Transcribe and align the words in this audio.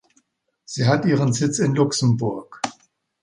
Sie 0.65 0.87
hat 0.87 1.05
ihren 1.05 1.31
Sitz 1.31 1.59
in 1.59 1.75
Luxemburg. 1.75 2.59